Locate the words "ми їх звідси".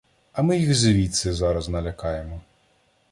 0.41-1.33